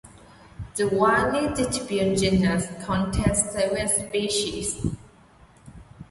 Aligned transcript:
The 0.77 0.85
widely 0.87 1.53
distributed 1.53 2.17
genus 2.17 2.65
contains 2.83 3.51
seven 3.51 3.87
species. 3.87 4.83